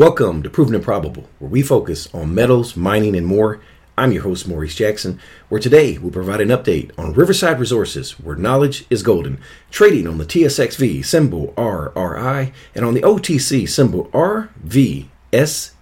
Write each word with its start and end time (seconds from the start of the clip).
Welcome 0.00 0.42
to 0.44 0.48
Proven 0.48 0.74
and 0.74 0.82
Probable, 0.82 1.28
where 1.40 1.50
we 1.50 1.60
focus 1.60 2.08
on 2.14 2.34
metals, 2.34 2.74
mining, 2.74 3.14
and 3.14 3.26
more. 3.26 3.60
I'm 3.98 4.12
your 4.12 4.22
host, 4.22 4.48
Maurice 4.48 4.74
Jackson, 4.74 5.20
where 5.50 5.60
today 5.60 5.98
we'll 5.98 6.10
provide 6.10 6.40
an 6.40 6.48
update 6.48 6.90
on 6.96 7.12
Riverside 7.12 7.60
Resources, 7.60 8.12
where 8.12 8.34
knowledge 8.34 8.86
is 8.88 9.02
golden, 9.02 9.38
trading 9.70 10.06
on 10.06 10.16
the 10.16 10.24
TSXV 10.24 11.04
symbol 11.04 11.52
RRI 11.54 12.50
and 12.74 12.86
on 12.86 12.94
the 12.94 13.02
OTC 13.02 13.68
symbol 13.68 14.06
RVS. 14.14 15.72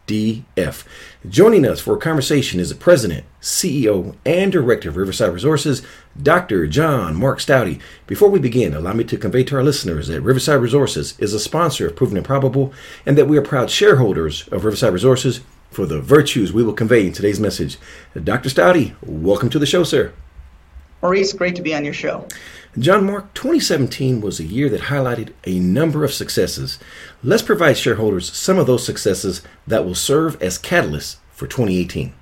Joining 1.28 1.66
us 1.66 1.80
for 1.80 1.94
a 1.94 1.98
conversation 2.00 2.58
is 2.58 2.70
the 2.70 2.74
President, 2.74 3.26
CEO, 3.42 4.14
and 4.24 4.50
Director 4.50 4.88
of 4.88 4.96
Riverside 4.96 5.34
Resources, 5.34 5.82
Dr. 6.20 6.66
John 6.66 7.16
Mark 7.16 7.38
Staude. 7.40 7.80
Before 8.06 8.30
we 8.30 8.38
begin, 8.38 8.72
allow 8.72 8.94
me 8.94 9.04
to 9.04 9.18
convey 9.18 9.44
to 9.44 9.56
our 9.56 9.62
listeners 9.62 10.06
that 10.08 10.22
Riverside 10.22 10.62
Resources 10.62 11.18
is 11.18 11.34
a 11.34 11.40
sponsor 11.40 11.88
of 11.88 11.96
Proven 11.96 12.16
and 12.16 12.24
Probable 12.24 12.72
and 13.04 13.18
that 13.18 13.26
we 13.26 13.36
are 13.36 13.42
proud 13.42 13.68
shareholders 13.68 14.48
of 14.48 14.64
Riverside 14.64 14.94
Resources 14.94 15.40
for 15.70 15.84
the 15.84 16.00
virtues 16.00 16.52
we 16.52 16.62
will 16.62 16.72
convey 16.72 17.06
in 17.06 17.12
today's 17.12 17.40
message. 17.40 17.78
Dr. 18.14 18.48
Staude, 18.48 18.94
welcome 19.02 19.50
to 19.50 19.58
the 19.58 19.66
show, 19.66 19.82
sir. 19.82 20.14
Maurice, 21.02 21.32
great 21.32 21.56
to 21.56 21.62
be 21.62 21.74
on 21.74 21.84
your 21.84 21.94
show. 21.94 22.26
John 22.78 23.04
Mark, 23.04 23.32
2017 23.34 24.20
was 24.20 24.40
a 24.40 24.44
year 24.44 24.68
that 24.68 24.82
highlighted 24.82 25.32
a 25.44 25.58
number 25.58 26.04
of 26.04 26.12
successes. 26.12 26.78
Let's 27.22 27.42
provide 27.42 27.76
shareholders 27.76 28.32
some 28.32 28.58
of 28.58 28.66
those 28.66 28.84
successes 28.84 29.42
that 29.66 29.84
will 29.84 29.94
serve 29.94 30.40
as 30.42 30.58
catalysts 30.58 31.16
for 31.32 31.46
2018. 31.46 32.12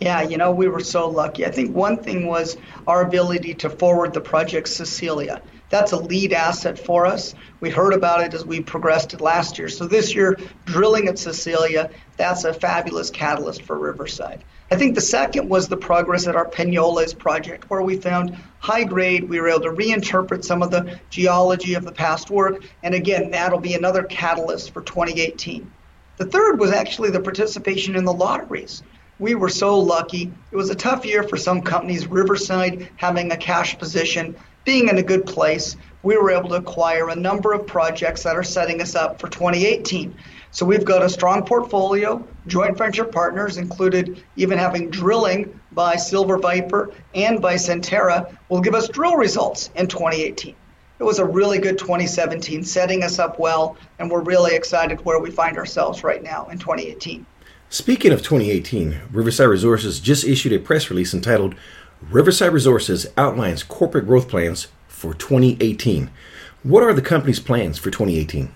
Yeah, 0.00 0.22
you 0.22 0.36
know, 0.36 0.52
we 0.52 0.68
were 0.68 0.80
so 0.80 1.08
lucky. 1.08 1.44
I 1.44 1.50
think 1.50 1.74
one 1.74 1.96
thing 1.96 2.26
was 2.26 2.56
our 2.86 3.02
ability 3.02 3.54
to 3.54 3.70
forward 3.70 4.12
the 4.12 4.20
project 4.20 4.68
Cecilia. 4.68 5.42
That's 5.70 5.92
a 5.92 5.96
lead 5.98 6.32
asset 6.32 6.78
for 6.78 7.06
us. 7.06 7.34
We 7.60 7.70
heard 7.70 7.92
about 7.92 8.22
it 8.22 8.34
as 8.34 8.44
we 8.44 8.60
progressed 8.60 9.12
it 9.14 9.20
last 9.20 9.58
year. 9.58 9.68
So 9.68 9.86
this 9.86 10.14
year, 10.14 10.38
drilling 10.64 11.08
at 11.08 11.18
Cecilia, 11.18 11.90
that's 12.16 12.44
a 12.44 12.54
fabulous 12.54 13.10
catalyst 13.10 13.62
for 13.62 13.78
Riverside. 13.78 14.44
I 14.70 14.76
think 14.76 14.94
the 14.94 15.00
second 15.00 15.48
was 15.48 15.66
the 15.66 15.78
progress 15.78 16.26
at 16.26 16.36
our 16.36 16.44
Peñoles 16.44 17.16
project, 17.16 17.70
where 17.70 17.80
we 17.80 17.96
found 17.96 18.36
high 18.58 18.84
grade. 18.84 19.26
We 19.26 19.40
were 19.40 19.48
able 19.48 19.60
to 19.62 19.70
reinterpret 19.70 20.44
some 20.44 20.62
of 20.62 20.70
the 20.70 21.00
geology 21.08 21.72
of 21.72 21.84
the 21.84 21.92
past 21.92 22.30
work. 22.30 22.62
And 22.82 22.94
again, 22.94 23.30
that'll 23.30 23.60
be 23.60 23.72
another 23.72 24.02
catalyst 24.02 24.72
for 24.72 24.82
2018. 24.82 25.72
The 26.18 26.26
third 26.26 26.58
was 26.58 26.70
actually 26.70 27.10
the 27.10 27.20
participation 27.20 27.96
in 27.96 28.04
the 28.04 28.12
lotteries. 28.12 28.82
We 29.18 29.34
were 29.34 29.48
so 29.48 29.78
lucky. 29.78 30.30
It 30.52 30.56
was 30.56 30.68
a 30.68 30.74
tough 30.74 31.06
year 31.06 31.22
for 31.22 31.38
some 31.38 31.62
companies, 31.62 32.06
Riverside 32.06 32.90
having 32.96 33.32
a 33.32 33.36
cash 33.36 33.78
position, 33.78 34.36
being 34.64 34.88
in 34.88 34.98
a 34.98 35.02
good 35.02 35.26
place. 35.26 35.76
We 36.02 36.16
were 36.16 36.30
able 36.30 36.50
to 36.50 36.56
acquire 36.56 37.08
a 37.08 37.16
number 37.16 37.52
of 37.52 37.66
projects 37.66 38.22
that 38.22 38.36
are 38.36 38.42
setting 38.42 38.80
us 38.80 38.94
up 38.94 39.20
for 39.20 39.28
2018. 39.28 40.14
So 40.50 40.64
we've 40.64 40.84
got 40.84 41.02
a 41.02 41.08
strong 41.08 41.44
portfolio. 41.44 42.26
Joint 42.46 42.78
venture 42.78 43.04
partners 43.04 43.58
included 43.58 44.24
even 44.36 44.58
having 44.58 44.90
drilling 44.90 45.58
by 45.72 45.96
Silver 45.96 46.38
Viper 46.38 46.92
and 47.14 47.40
by 47.40 47.54
Centerra 47.54 48.36
will 48.48 48.60
give 48.60 48.74
us 48.74 48.88
drill 48.88 49.16
results 49.16 49.70
in 49.74 49.86
2018. 49.86 50.54
It 50.98 51.04
was 51.04 51.20
a 51.20 51.24
really 51.24 51.58
good 51.58 51.78
2017, 51.78 52.64
setting 52.64 53.04
us 53.04 53.20
up 53.20 53.38
well, 53.38 53.76
and 54.00 54.10
we're 54.10 54.22
really 54.22 54.56
excited 54.56 55.04
where 55.04 55.20
we 55.20 55.30
find 55.30 55.56
ourselves 55.56 56.02
right 56.02 56.22
now 56.22 56.48
in 56.48 56.58
2018. 56.58 57.24
Speaking 57.70 58.12
of 58.12 58.22
2018, 58.22 58.98
Riverside 59.12 59.48
Resources 59.48 60.00
just 60.00 60.24
issued 60.24 60.52
a 60.54 60.58
press 60.58 60.90
release 60.90 61.14
entitled 61.14 61.54
Riverside 62.00 62.52
Resources 62.52 63.08
outlines 63.16 63.64
corporate 63.64 64.06
growth 64.06 64.28
plans 64.28 64.68
for 64.86 65.14
2018. 65.14 66.08
What 66.62 66.84
are 66.84 66.92
the 66.92 67.02
company's 67.02 67.40
plans 67.40 67.76
for 67.76 67.90
2018? 67.90 68.52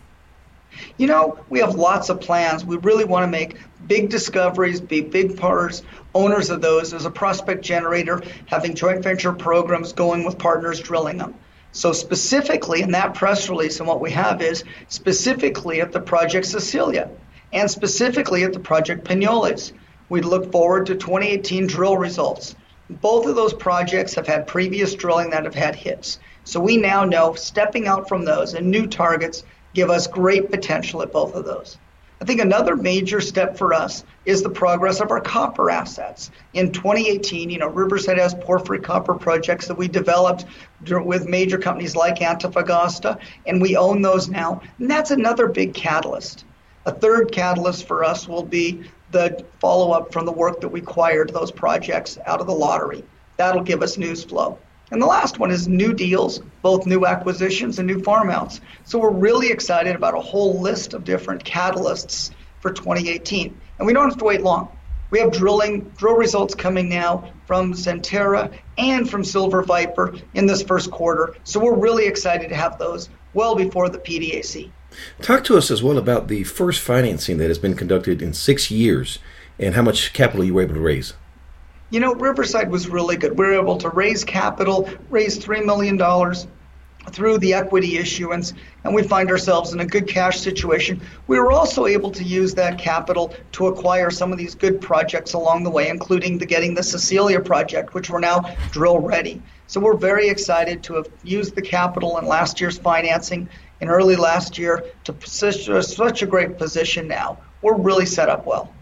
You 0.97 1.07
know, 1.09 1.39
we 1.49 1.59
have 1.59 1.75
lots 1.75 2.09
of 2.09 2.21
plans. 2.21 2.65
We 2.65 2.77
really 2.77 3.05
want 3.05 3.25
to 3.25 3.27
make 3.27 3.57
big 3.89 4.11
discoveries, 4.11 4.81
be 4.81 5.01
big 5.01 5.37
partners, 5.37 5.83
owners 6.15 6.51
of 6.51 6.63
those 6.63 6.95
as 6.95 7.05
a 7.05 7.11
prospect 7.11 7.65
generator, 7.65 8.23
having 8.47 8.75
joint 8.75 9.03
venture 9.03 9.33
programs 9.33 9.93
going 9.93 10.25
with 10.25 10.39
partners 10.39 10.79
drilling 10.79 11.19
them. 11.19 11.35
So 11.73 11.93
specifically 11.93 12.81
in 12.81 12.93
that 12.93 13.15
press 13.15 13.49
release, 13.49 13.81
and 13.81 13.89
what 13.89 14.01
we 14.01 14.13
have 14.13 14.41
is 14.41 14.63
specifically 14.87 15.81
at 15.81 15.91
the 15.91 16.01
Project 16.01 16.47
Cecilia 16.47 17.11
and 17.53 17.69
specifically 17.69 18.45
at 18.45 18.53
the 18.53 18.61
Project 18.61 19.05
Peñoles. 19.05 19.73
We 20.09 20.21
look 20.21 20.53
forward 20.53 20.87
to 20.87 20.95
2018 20.95 21.67
drill 21.67 21.97
results. 21.97 22.55
Both 22.91 23.27
of 23.27 23.37
those 23.37 23.55
projects 23.55 24.15
have 24.15 24.27
had 24.27 24.47
previous 24.47 24.95
drilling 24.95 25.31
that 25.31 25.45
have 25.45 25.55
had 25.55 25.75
hits. 25.75 26.19
So 26.45 26.61
we 26.61 26.77
now 26.77 27.05
know 27.05 27.35
stepping 27.35 27.87
out 27.87 28.09
from 28.09 28.25
those 28.25 28.55
and 28.55 28.71
new 28.71 28.87
targets 28.87 29.45
give 29.75 29.91
us 29.91 30.07
great 30.07 30.51
potential 30.51 31.03
at 31.03 31.13
both 31.13 31.35
of 31.35 31.45
those. 31.45 31.79
I 32.21 32.25
think 32.25 32.41
another 32.41 32.77
major 32.77 33.21
step 33.21 33.57
for 33.57 33.75
us 33.75 34.05
is 34.25 34.43
the 34.43 34.51
progress 34.51 35.01
of 35.01 35.11
our 35.11 35.21
copper 35.21 35.71
assets. 35.71 36.31
In 36.55 36.71
2018, 36.71 37.51
you 37.51 37.59
know, 37.59 37.67
Riverside 37.67 38.19
has 38.19 38.33
porphyry 38.35 38.79
copper 38.79 39.15
projects 39.15 39.67
that 39.67 39.77
we 39.77 39.89
developed 39.89 40.45
with 40.89 41.27
major 41.27 41.59
companies 41.59 41.97
like 41.97 42.21
Antofagasta, 42.21 43.19
and 43.47 43.61
we 43.61 43.77
own 43.77 44.03
those 44.03 44.29
now. 44.29 44.61
And 44.79 44.89
that's 44.89 45.11
another 45.11 45.49
big 45.49 45.75
catalyst. 45.75 46.45
A 46.87 46.93
third 46.93 47.33
catalyst 47.33 47.89
for 47.89 48.05
us 48.05 48.29
will 48.29 48.45
be 48.45 48.85
the 49.13 49.45
follow 49.61 49.93
up 49.93 50.13
from 50.13 50.27
the 50.27 50.33
work 50.33 50.61
that 50.63 50.69
we 50.69 50.81
acquired 50.81 51.31
those 51.33 51.53
projects 51.53 52.19
out 52.27 52.41
of 52.41 52.47
the 52.47 52.55
lottery. 52.55 53.05
That'll 53.37 53.63
give 53.63 53.83
us 53.83 53.97
news 53.97 54.25
flow. 54.25 54.59
And 54.91 55.01
the 55.01 55.07
last 55.07 55.39
one 55.39 55.51
is 55.51 55.69
new 55.69 55.95
deals, 55.95 56.41
both 56.61 56.87
new 56.87 57.07
acquisitions 57.07 57.79
and 57.79 57.87
new 57.87 58.03
farm 58.03 58.29
outs. 58.29 58.61
So 58.85 58.99
we're 58.99 59.11
really 59.11 59.51
excited 59.51 59.97
about 59.97 60.15
a 60.15 60.21
whole 60.21 60.61
list 60.61 60.93
of 60.93 61.05
different 61.05 61.45
catalysts 61.45 62.31
for 62.61 62.73
2018. 62.73 63.59
And 63.79 63.87
we 63.87 63.95
don't 63.95 64.09
have 64.09 64.19
to 64.19 64.25
wait 64.25 64.43
long. 64.43 64.77
We 65.11 65.19
have 65.21 65.33
drilling 65.33 65.93
drill 65.97 66.17
results 66.17 66.55
coming 66.55 66.89
now 66.89 67.33
from 67.47 67.75
Centerra 67.75 68.53
and 68.79 69.09
from 69.09 69.25
Silver 69.25 69.63
Viper 69.63 70.15
in 70.35 70.47
this 70.47 70.63
first 70.63 70.91
quarter. 70.91 71.37
So 71.45 71.61
we're 71.61 71.77
really 71.77 72.07
excited 72.07 72.49
to 72.49 72.55
have 72.55 72.79
those 72.79 73.09
well 73.35 73.55
before 73.55 73.89
the 73.89 73.99
PDAC. 73.99 74.71
Talk 75.21 75.45
to 75.45 75.57
us 75.57 75.71
as 75.71 75.83
well 75.83 75.99
about 75.99 76.29
the 76.29 76.45
first 76.45 76.81
financing 76.81 77.39
that 77.39 77.49
has 77.49 77.59
been 77.59 77.75
conducted 77.75 78.21
in 78.21 78.33
six 78.33 78.71
years 78.71 79.19
and 79.59 79.75
how 79.75 79.83
much 79.83 80.13
capital 80.13 80.45
you 80.45 80.55
were 80.55 80.63
able 80.63 80.75
to 80.75 80.81
raise 80.81 81.15
you 81.93 82.01
know, 82.01 82.15
Riverside 82.15 82.71
was 82.71 82.89
really 82.89 83.17
good. 83.17 83.39
We 83.39 83.45
were 83.45 83.61
able 83.61 83.77
to 83.77 83.91
raise 83.91 84.25
capital, 84.25 84.89
raise 85.11 85.39
$3 85.39 85.65
million 85.65 85.99
through 87.11 87.39
the 87.39 87.55
equity 87.55 87.99
issuance, 87.99 88.55
and 88.85 88.95
we 88.95 89.03
find 89.03 89.31
ourselves 89.31 89.73
in 89.73 89.81
a 89.81 89.87
good 89.87 90.07
cash 90.07 90.41
situation. 90.41 91.01
We 91.27 91.39
were 91.39 91.53
also 91.53 91.87
able 91.87 92.11
to 92.13 92.23
use 92.23 92.55
that 92.55 92.79
capital 92.79 93.35
to 93.53 93.67
acquire 93.67 94.11
some 94.11 94.33
of 94.33 94.39
these 94.39 94.55
good 94.55 94.81
projects 94.81 95.33
along 95.33 95.65
the 95.65 95.71
way, 95.71 95.89
including 95.89 96.39
the 96.39 96.47
getting 96.47 96.75
the 96.75 96.83
Cecilia 96.83 97.41
project, 97.41 97.95
which 97.95 98.11
we're 98.11 98.21
now 98.21 98.41
drill 98.71 98.99
ready. 98.99 99.43
So 99.67 99.81
we're 99.81 99.97
very 99.97 100.29
excited 100.29 100.83
to 100.85 100.95
have 100.95 101.09
used 101.25 101.55
the 101.55 101.63
capital 101.63 102.19
in 102.19 102.27
last 102.27 102.61
year's 102.61 102.79
financing 102.79 103.49
in 103.81 103.89
early 103.89 104.17
last 104.17 104.59
year 104.59 104.85
to 105.05 105.13
position 105.13 105.83
such 105.83 106.23
a 106.23 106.27
great 106.27 106.59
position 106.59 107.09
now. 107.09 107.39
We're 107.63 107.77
really 107.77 108.07
set 108.07 108.29
up 108.29 108.47
well. 108.47 108.73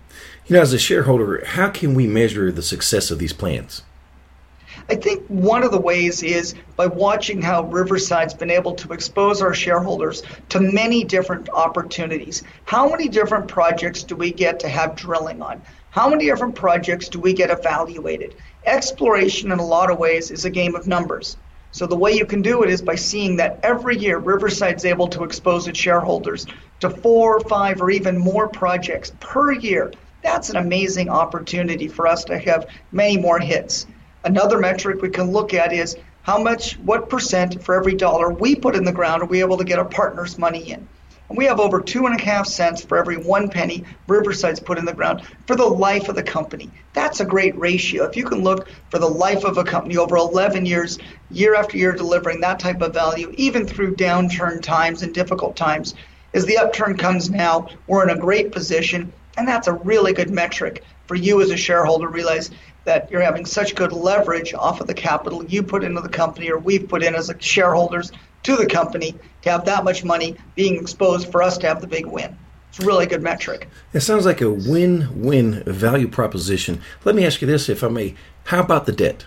You 0.47 0.57
know, 0.57 0.63
as 0.63 0.73
a 0.73 0.79
shareholder, 0.79 1.45
how 1.45 1.71
can 1.71 1.95
we 1.95 2.07
measure 2.07 2.51
the 2.51 2.63
success 2.63 3.11
of 3.11 3.19
these 3.19 3.33
plans? 3.33 3.83
I 4.91 4.97
think 4.97 5.25
one 5.29 5.63
of 5.63 5.71
the 5.71 5.81
ways 5.81 6.25
is 6.25 6.57
by 6.75 6.89
watching 6.89 7.41
how 7.41 7.63
Riverside's 7.63 8.35
been 8.35 8.51
able 8.51 8.75
to 8.75 8.93
expose 8.93 9.41
our 9.41 9.55
shareholders 9.55 10.25
to 10.49 10.59
many 10.59 11.05
different 11.05 11.49
opportunities. 11.49 12.43
How 12.65 12.89
many 12.89 13.07
different 13.09 13.47
projects 13.47 14.03
do 14.03 14.17
we 14.17 14.33
get 14.33 14.59
to 14.61 14.69
have 14.69 14.97
drilling 14.97 15.43
on? 15.43 15.63
How 15.91 16.09
many 16.09 16.25
different 16.25 16.57
projects 16.57 17.09
do 17.09 17.21
we 17.21 17.33
get 17.33 17.51
evaluated? 17.51 18.35
Exploration, 18.67 19.53
in 19.53 19.61
a 19.61 19.65
lot 19.65 19.93
of 19.93 19.99
ways, 19.99 20.33
is 20.33 20.45
a 20.45 20.51
game 20.51 20.75
of 20.75 20.89
numbers. 20.89 21.37
So 21.71 21.87
the 21.87 21.95
way 21.97 22.15
you 22.15 22.27
can 22.27 22.43
do 22.43 22.65
it 22.65 22.71
is 22.71 22.83
by 22.83 22.97
seeing 22.97 23.37
that 23.37 23.61
every 23.63 23.97
year 23.97 24.19
Riverside's 24.19 24.85
able 24.85 25.07
to 25.09 25.23
expose 25.23 25.69
its 25.69 25.79
shareholders 25.79 26.47
to 26.81 26.91
four, 26.91 27.39
five, 27.39 27.81
or 27.81 27.93
even 27.93 28.19
more 28.19 28.49
projects 28.49 29.13
per 29.21 29.53
year 29.53 29.93
that's 30.23 30.51
an 30.51 30.57
amazing 30.57 31.09
opportunity 31.09 31.89
for 31.89 32.07
us 32.07 32.25
to 32.25 32.39
have 32.39 32.67
many 32.93 33.17
more 33.17 33.39
hits. 33.39 33.87
Another 34.25 34.59
metric 34.59 35.01
we 35.01 35.09
can 35.09 35.33
look 35.33 35.55
at 35.55 35.73
is 35.73 35.97
how 36.23 36.43
much, 36.43 36.75
what 36.81 37.09
percent 37.09 37.63
for 37.63 37.75
every 37.75 37.95
dollar 37.95 38.31
we 38.31 38.55
put 38.55 38.77
in 38.77 38.85
the 38.85 38.93
ground 38.93 39.23
are 39.23 39.27
we 39.27 39.41
able 39.41 39.57
to 39.57 39.65
get 39.65 39.79
our 39.79 39.85
partners' 39.85 40.37
money 40.37 40.71
in? 40.71 40.87
And 41.31 41.39
we 41.39 41.47
have 41.47 41.59
over 41.59 41.81
two 41.81 42.07
and 42.07 42.21
a 42.21 42.23
half 42.23 42.47
cents 42.47 42.85
for 42.85 42.99
every 42.99 43.17
one 43.17 43.49
penny 43.49 43.85
Riverside's 44.09 44.61
put 44.61 44.77
in 44.77 44.85
the 44.85 44.93
ground 44.93 45.23
for 45.47 45.57
the 45.57 45.65
life 45.65 46.09
of 46.09 46.17
the 46.17 46.23
company. 46.23 46.71
That's 46.93 47.21
a 47.21 47.25
great 47.25 47.57
ratio. 47.57 48.05
If 48.05 48.17
you 48.17 48.25
can 48.25 48.43
look 48.43 48.69
for 48.91 48.99
the 48.99 49.09
life 49.09 49.45
of 49.45 49.57
a 49.57 49.65
company 49.65 49.97
over 49.97 50.17
11 50.17 50.67
years, 50.67 50.99
year 51.31 51.55
after 51.55 51.79
year, 51.79 51.93
delivering 51.93 52.41
that 52.41 52.59
type 52.59 52.83
of 52.83 52.93
value, 52.93 53.33
even 53.39 53.67
through 53.67 53.95
downturn 53.95 54.61
times 54.61 55.03
and 55.03 55.15
difficult 55.15 55.57
times, 55.57 55.95
as 56.35 56.45
the 56.45 56.59
upturn 56.59 56.97
comes 56.97 57.31
now, 57.31 57.69
we're 57.87 58.07
in 58.07 58.17
a 58.17 58.21
great 58.21 58.53
position 58.53 59.13
and 59.37 59.49
that's 59.49 59.69
a 59.69 59.73
really 59.73 60.13
good 60.13 60.31
metric 60.31 60.85
for 61.07 61.15
you 61.15 61.41
as 61.41 61.51
a 61.51 61.57
shareholder 61.57 62.07
to 62.07 62.13
realize 62.13 62.51
that 62.85 63.11
you're 63.11 63.21
having 63.21 63.45
such 63.45 63.75
good 63.75 63.93
leverage 63.93 64.55
off 64.55 64.81
of 64.81 64.87
the 64.87 64.95
capital 64.95 65.45
you 65.45 65.63
put 65.63 65.85
into 65.85 66.01
the 66.01 66.09
company 66.09 66.51
or 66.51 66.59
we've 66.59 66.89
put 66.89 67.03
in 67.03 67.15
as 67.15 67.31
shareholders 67.39 68.13
to 68.43 68.57
the 68.57 68.67
company 68.67 69.15
to 69.43 69.51
have 69.51 69.65
that 69.67 69.85
much 69.85 70.05
money 70.05 70.37
being 70.55 70.77
exposed 70.77 71.31
for 71.31 71.43
us 71.43 71.59
to 71.59 71.67
have 71.67 71.81
the 71.81 71.87
big 71.87 72.07
win. 72.07 72.37
It's 72.71 72.79
a 72.79 72.87
really 72.87 73.07
good 73.07 73.23
metric. 73.23 73.69
It 73.93 74.01
sounds 74.01 74.25
like 74.25 74.41
a 74.41 74.51
win-win 74.51 75.65
value 75.65 76.09
proposition. 76.09 76.81
Let 77.05 77.17
me 77.17 77.27
ask 77.27 77.41
you 77.41 77.47
this, 77.47 77.69
if 77.69 77.83
I 77.83 77.89
may. 77.89 78.15
How 78.45 78.61
about 78.61 78.87
the 78.87 78.93
debt? 78.93 79.27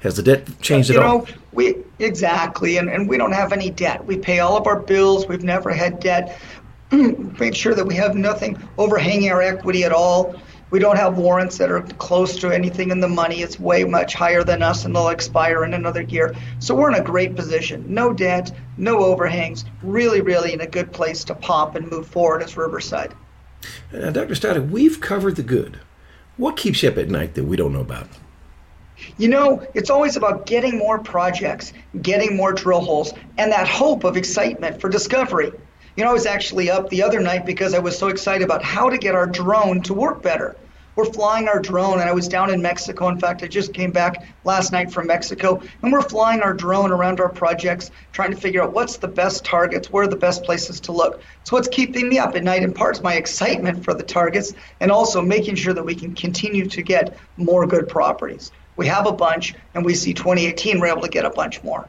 Has 0.00 0.16
the 0.16 0.22
debt 0.22 0.48
changed 0.60 0.88
you 0.88 0.96
at 0.96 1.02
know, 1.02 1.20
all? 1.20 1.28
We 1.52 1.76
exactly, 1.98 2.78
and, 2.78 2.88
and 2.88 3.08
we 3.08 3.18
don't 3.18 3.32
have 3.32 3.52
any 3.52 3.68
debt. 3.68 4.04
We 4.04 4.16
pay 4.16 4.38
all 4.38 4.56
of 4.56 4.66
our 4.66 4.78
bills. 4.78 5.26
We've 5.26 5.42
never 5.42 5.70
had 5.70 6.00
debt. 6.00 6.40
Make 6.92 7.54
sure 7.54 7.74
that 7.74 7.84
we 7.84 7.94
have 7.96 8.14
nothing 8.14 8.56
overhanging 8.78 9.30
our 9.30 9.42
equity 9.42 9.84
at 9.84 9.92
all. 9.92 10.40
We 10.70 10.78
don't 10.78 10.96
have 10.96 11.16
warrants 11.16 11.58
that 11.58 11.70
are 11.70 11.80
close 11.80 12.36
to 12.40 12.50
anything 12.50 12.90
in 12.90 13.00
the 13.00 13.08
money. 13.08 13.40
It's 13.42 13.58
way 13.58 13.84
much 13.84 14.14
higher 14.14 14.44
than 14.44 14.62
us, 14.62 14.84
and 14.84 14.94
they'll 14.94 15.08
expire 15.08 15.64
in 15.64 15.72
another 15.72 16.02
year. 16.02 16.34
So 16.58 16.74
we're 16.74 16.90
in 16.90 17.00
a 17.00 17.04
great 17.04 17.36
position. 17.36 17.84
No 17.88 18.12
debt, 18.12 18.52
no 18.76 18.98
overhangs. 18.98 19.64
Really, 19.82 20.20
really 20.20 20.52
in 20.52 20.60
a 20.60 20.66
good 20.66 20.92
place 20.92 21.24
to 21.24 21.34
pop 21.34 21.74
and 21.74 21.90
move 21.90 22.06
forward 22.06 22.42
as 22.42 22.56
Riverside. 22.56 23.14
Uh, 23.92 24.10
Dr. 24.10 24.34
Staude, 24.34 24.70
we've 24.70 25.00
covered 25.00 25.36
the 25.36 25.42
good. 25.42 25.80
What 26.36 26.56
keeps 26.56 26.82
you 26.82 26.90
up 26.90 26.98
at 26.98 27.08
night 27.08 27.34
that 27.34 27.44
we 27.44 27.56
don't 27.56 27.72
know 27.72 27.80
about? 27.80 28.06
You 29.16 29.28
know, 29.28 29.66
it's 29.74 29.90
always 29.90 30.16
about 30.16 30.46
getting 30.46 30.76
more 30.76 30.98
projects, 30.98 31.72
getting 32.02 32.36
more 32.36 32.52
drill 32.52 32.80
holes, 32.80 33.12
and 33.38 33.52
that 33.52 33.66
hope 33.66 34.04
of 34.04 34.16
excitement 34.16 34.80
for 34.80 34.88
discovery. 34.88 35.52
You 35.98 36.04
know, 36.04 36.10
I 36.10 36.12
was 36.12 36.26
actually 36.26 36.70
up 36.70 36.90
the 36.90 37.02
other 37.02 37.18
night 37.18 37.44
because 37.44 37.74
I 37.74 37.80
was 37.80 37.98
so 37.98 38.06
excited 38.06 38.44
about 38.44 38.62
how 38.62 38.88
to 38.88 38.98
get 38.98 39.16
our 39.16 39.26
drone 39.26 39.82
to 39.82 39.94
work 39.94 40.22
better. 40.22 40.54
We're 40.94 41.06
flying 41.06 41.48
our 41.48 41.58
drone, 41.58 41.98
and 41.98 42.08
I 42.08 42.12
was 42.12 42.28
down 42.28 42.50
in 42.50 42.62
Mexico. 42.62 43.08
In 43.08 43.18
fact, 43.18 43.42
I 43.42 43.48
just 43.48 43.74
came 43.74 43.90
back 43.90 44.24
last 44.44 44.70
night 44.70 44.92
from 44.92 45.08
Mexico, 45.08 45.60
and 45.82 45.92
we're 45.92 46.02
flying 46.02 46.40
our 46.40 46.54
drone 46.54 46.92
around 46.92 47.18
our 47.18 47.28
projects, 47.28 47.90
trying 48.12 48.30
to 48.30 48.36
figure 48.36 48.62
out 48.62 48.72
what's 48.72 48.98
the 48.98 49.08
best 49.08 49.44
targets, 49.44 49.90
where 49.90 50.04
are 50.04 50.06
the 50.06 50.14
best 50.14 50.44
places 50.44 50.78
to 50.82 50.92
look. 50.92 51.20
So, 51.42 51.56
what's 51.56 51.66
keeping 51.66 52.08
me 52.08 52.20
up 52.20 52.36
at 52.36 52.44
night 52.44 52.62
in 52.62 52.72
part 52.72 52.94
is 52.94 53.02
my 53.02 53.14
excitement 53.14 53.82
for 53.82 53.92
the 53.92 54.04
targets, 54.04 54.52
and 54.78 54.92
also 54.92 55.20
making 55.20 55.56
sure 55.56 55.74
that 55.74 55.84
we 55.84 55.96
can 55.96 56.14
continue 56.14 56.66
to 56.66 56.80
get 56.80 57.18
more 57.36 57.66
good 57.66 57.88
properties. 57.88 58.52
We 58.76 58.86
have 58.86 59.08
a 59.08 59.12
bunch, 59.12 59.56
and 59.74 59.84
we 59.84 59.96
see 59.96 60.14
2018 60.14 60.78
we're 60.78 60.86
able 60.86 61.02
to 61.02 61.08
get 61.08 61.24
a 61.24 61.30
bunch 61.30 61.64
more. 61.64 61.88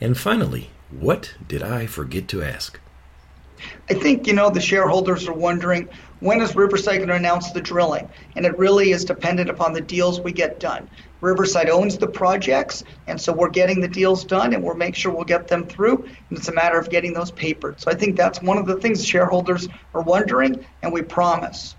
And 0.00 0.16
finally, 0.16 0.70
what 0.92 1.34
did 1.48 1.64
I 1.64 1.86
forget 1.86 2.28
to 2.28 2.40
ask? 2.40 2.78
I 3.88 3.94
think, 3.94 4.26
you 4.26 4.32
know, 4.32 4.50
the 4.50 4.60
shareholders 4.60 5.28
are 5.28 5.32
wondering 5.32 5.88
when 6.20 6.40
is 6.40 6.56
Riverside 6.56 6.96
going 6.96 7.08
to 7.08 7.14
announce 7.14 7.52
the 7.52 7.60
drilling? 7.60 8.08
And 8.34 8.46
it 8.46 8.56
really 8.56 8.92
is 8.92 9.04
dependent 9.04 9.50
upon 9.50 9.72
the 9.72 9.80
deals 9.80 10.20
we 10.20 10.32
get 10.32 10.58
done. 10.58 10.88
Riverside 11.20 11.68
owns 11.68 11.98
the 11.98 12.06
projects, 12.06 12.84
and 13.06 13.20
so 13.20 13.32
we're 13.32 13.50
getting 13.50 13.80
the 13.80 13.88
deals 13.88 14.24
done 14.24 14.54
and 14.54 14.62
we'll 14.62 14.74
make 14.74 14.94
sure 14.94 15.12
we'll 15.12 15.24
get 15.24 15.48
them 15.48 15.66
through. 15.66 16.04
And 16.28 16.38
it's 16.38 16.48
a 16.48 16.54
matter 16.54 16.78
of 16.78 16.90
getting 16.90 17.12
those 17.12 17.30
papered. 17.30 17.80
So 17.80 17.90
I 17.90 17.94
think 17.94 18.16
that's 18.16 18.42
one 18.42 18.58
of 18.58 18.66
the 18.66 18.76
things 18.76 19.04
shareholders 19.04 19.68
are 19.94 20.02
wondering, 20.02 20.64
and 20.82 20.92
we 20.92 21.02
promise. 21.02 21.76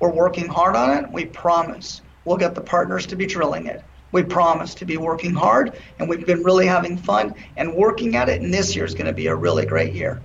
We're 0.00 0.12
working 0.12 0.46
hard 0.46 0.76
on 0.76 1.04
it. 1.04 1.12
We 1.12 1.26
promise 1.26 2.02
we'll 2.24 2.36
get 2.36 2.54
the 2.54 2.60
partners 2.60 3.06
to 3.06 3.16
be 3.16 3.26
drilling 3.26 3.66
it. 3.66 3.82
We 4.12 4.22
promise 4.22 4.74
to 4.76 4.84
be 4.84 4.96
working 4.96 5.34
hard, 5.34 5.78
and 5.98 6.08
we've 6.08 6.24
been 6.24 6.42
really 6.42 6.66
having 6.66 6.96
fun 6.96 7.34
and 7.56 7.74
working 7.74 8.16
at 8.16 8.28
it. 8.28 8.40
And 8.40 8.54
this 8.54 8.74
year 8.74 8.84
is 8.84 8.94
going 8.94 9.06
to 9.06 9.12
be 9.12 9.26
a 9.26 9.34
really 9.34 9.66
great 9.66 9.92
year. 9.92 10.20